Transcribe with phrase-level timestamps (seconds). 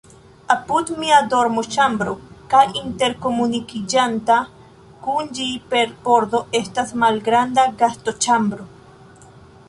[0.51, 2.13] Apud mia dormoĉambro
[2.53, 4.37] kaj interkomunikiĝanta
[5.07, 8.67] kun ĝi per pordo estas malgranda gastoĉambro.